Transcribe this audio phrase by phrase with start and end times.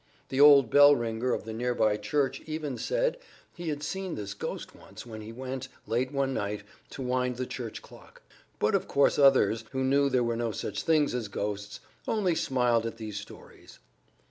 [0.29, 3.17] The old bell ringer of the near by church even said
[3.53, 7.45] he had seen this ghost once, when he went, late one night, to wind the
[7.45, 8.23] church clock.
[8.57, 12.87] But of course others, who knew there were no such things as ghosts, only smiled
[12.87, 13.77] at these stories.